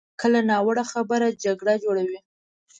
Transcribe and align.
کله 0.21 0.39
ناوړه 0.49 0.83
خبره 0.91 1.27
جګړه 1.43 1.73
جوړوي. 1.83 2.19